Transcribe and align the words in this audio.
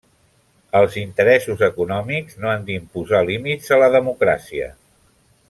Els 0.77 0.95
interessos 1.01 1.61
econòmics 1.67 2.39
no 2.45 2.51
han 2.53 2.65
d'imposar 2.71 3.21
límits 3.29 3.75
a 3.77 3.81
la 3.85 3.91
democràcia. 3.99 4.73